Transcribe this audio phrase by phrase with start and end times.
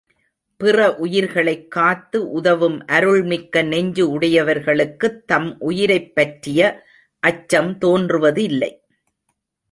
[0.57, 6.83] பிற உயிர்களைக் காத்து உதவும் அருள்மிக்க நெஞ்சு உடையவர்களுக்குத் தம் உயிரைப்பற்றிய
[7.19, 8.71] அச்சம் தோன்றுவது இல்லை.